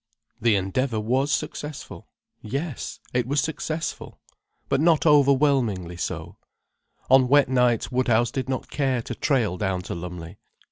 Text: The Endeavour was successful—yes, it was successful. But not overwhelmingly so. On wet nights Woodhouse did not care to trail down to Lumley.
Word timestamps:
The 0.41 0.55
Endeavour 0.55 0.99
was 0.99 1.31
successful—yes, 1.31 2.99
it 3.13 3.27
was 3.27 3.39
successful. 3.39 4.19
But 4.67 4.81
not 4.81 5.05
overwhelmingly 5.05 5.95
so. 5.97 6.37
On 7.11 7.27
wet 7.27 7.49
nights 7.49 7.91
Woodhouse 7.91 8.31
did 8.31 8.49
not 8.49 8.71
care 8.71 9.03
to 9.03 9.13
trail 9.13 9.57
down 9.59 9.83
to 9.83 9.93
Lumley. 9.93 10.39